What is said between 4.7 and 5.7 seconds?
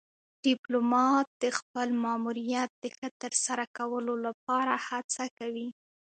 هڅه کوي.